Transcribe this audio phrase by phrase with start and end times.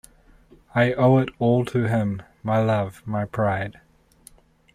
[0.73, 3.79] I owe it all to him, my love, my pride!